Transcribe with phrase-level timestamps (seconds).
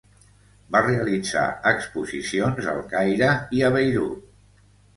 [0.75, 1.43] Va realitzar
[1.73, 4.29] exposicions al Caire i a Beirut.